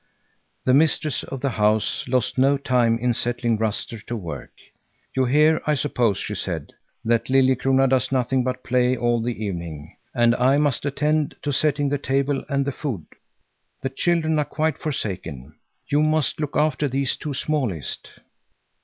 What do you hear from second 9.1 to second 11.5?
the evening, and I must attend